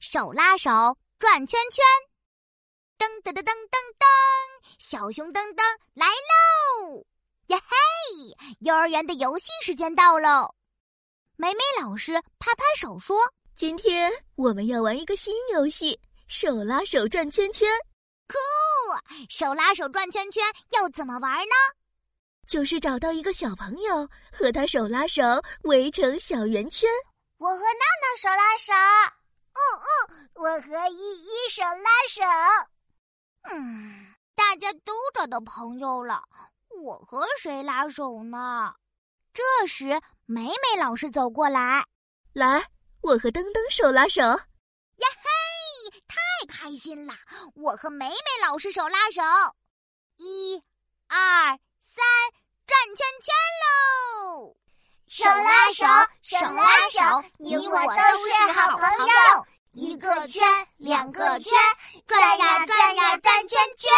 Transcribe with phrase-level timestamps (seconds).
[0.00, 0.70] 手拉手
[1.18, 1.84] 转圈圈，
[2.98, 4.06] 噔噔噔噔噔噔，
[4.78, 5.62] 小熊噔噔
[5.94, 7.04] 来喽！
[7.48, 7.76] 呀嘿，
[8.60, 10.54] 幼儿园的游戏时间到喽！
[11.36, 13.16] 美美老师拍拍手说
[13.56, 17.68] ：“今天我们要玩一个新游戏——手拉手转圈圈。
[18.28, 18.36] 酷！
[19.28, 21.54] 手拉手转圈圈要怎么玩呢？
[22.46, 25.22] 就是找到一个小朋友，和他手拉手
[25.62, 26.88] 围成小圆圈。
[27.38, 28.72] 我和娜娜手拉手。”
[29.58, 29.86] 哦哦，
[30.34, 32.22] 我和依依手拉手。
[33.50, 36.22] 嗯，大家都找到朋友了，
[36.84, 38.74] 我和谁拉手呢？
[39.34, 41.84] 这时，美美老师走过来，
[42.32, 42.66] 来，
[43.02, 44.22] 我和噔噔手拉手。
[44.22, 46.16] 呀嘿，太
[46.48, 47.14] 开心了！
[47.54, 49.22] 我和美美老师手拉手，
[50.16, 50.62] 一、
[51.08, 51.16] 二、
[51.84, 52.04] 三，
[52.66, 54.56] 转圈圈喽！
[55.06, 55.86] 手拉手，
[56.22, 59.46] 手拉手，你我都是好朋友。
[59.78, 60.42] 一个圈，
[60.76, 61.52] 两个圈，
[62.04, 63.88] 转呀转呀转圈圈。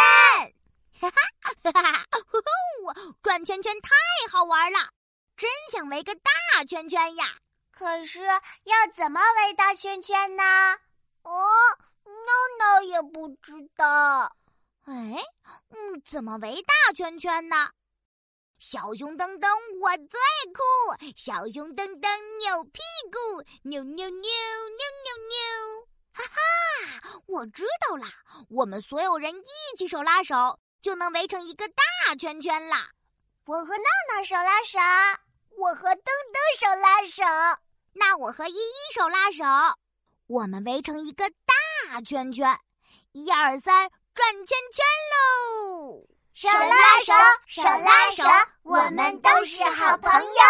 [0.99, 1.17] 哈哈
[1.63, 2.05] 哈哈哈！
[3.23, 3.89] 转圈圈太
[4.31, 4.77] 好玩了，
[5.35, 7.25] 真想围个大圈圈呀！
[7.71, 10.43] 可是要怎么围大圈圈呢？
[11.23, 11.33] 哦，
[12.03, 14.35] 闹闹也不知道。
[14.85, 15.17] 哎，
[15.71, 17.71] 嗯，怎么围大圈圈呢？
[18.59, 19.49] 小熊噔噔，
[19.81, 20.19] 我最
[20.53, 20.61] 酷！
[21.17, 22.79] 小熊噔噔扭屁
[23.11, 25.50] 股，扭扭扭扭扭扭！
[27.31, 28.07] 我知道啦！
[28.49, 32.89] 我们所有人一起手拉手，就能围成一个大圈圈啦！
[33.45, 34.77] 我和娜娜手拉手，
[35.57, 37.23] 我和噔噔手拉手，
[37.93, 39.45] 那我和依依手拉手，
[40.27, 42.59] 我们围成一个大圈圈！
[43.13, 46.05] 一二三，转圈圈喽！
[46.33, 47.13] 手拉手，
[47.47, 48.23] 手拉手，
[48.63, 50.41] 我们都是好朋友。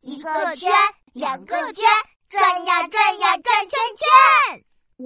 [0.00, 0.72] 一个圈，
[1.12, 1.84] 两个圈，
[2.30, 2.81] 转呀。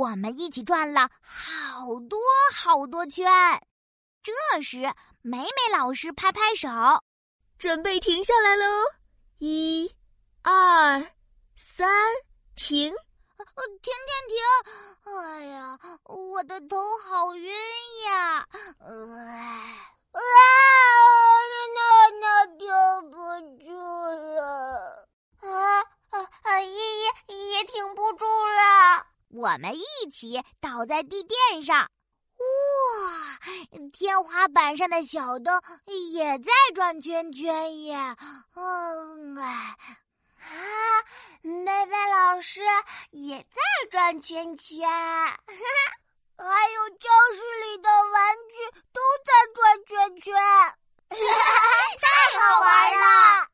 [0.06, 2.16] 我们一起转了好多
[2.54, 3.26] 好多圈。
[4.22, 4.78] 这时，
[5.20, 6.68] 美美老师拍拍手，
[7.58, 8.64] 准备停下来喽！
[9.38, 9.92] 一、
[10.42, 11.04] 二、
[11.56, 11.88] 三，
[12.54, 12.92] 停！
[13.82, 13.92] 停停
[14.28, 15.12] 停！
[15.12, 17.52] 哎呀，我的头好晕
[18.04, 18.46] 呀！
[18.78, 19.16] 呃。
[20.12, 20.20] 啊！
[21.74, 21.80] 娜
[22.20, 22.64] 娜停
[23.10, 23.16] 不
[23.64, 23.72] 住
[24.36, 25.08] 了，
[25.40, 26.60] 啊啊啊！
[26.60, 29.04] 依依依依停不住了。
[29.46, 33.38] 我们一起倒在地垫上，哇！
[33.92, 35.62] 天花板上的小灯
[36.10, 37.94] 也在转圈圈耶。
[38.56, 39.76] 嗯哎
[40.42, 40.50] 啊！
[41.42, 42.60] 那位老师
[43.10, 44.80] 也在转圈圈。
[44.90, 48.56] 还有教室里的玩具
[48.92, 50.34] 都在转圈圈，
[52.02, 52.04] 太
[52.40, 52.66] 好玩
[52.98, 53.46] 了！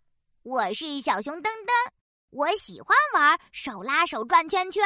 [0.42, 1.90] 我是小熊噔噔，
[2.30, 4.82] 我喜欢玩手拉手转圈圈。